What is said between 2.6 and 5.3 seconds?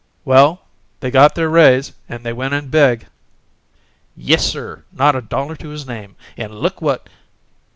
big."... "Yes, sir! Not a